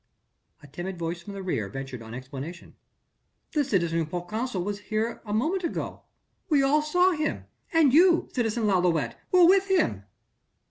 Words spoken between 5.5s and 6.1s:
ago....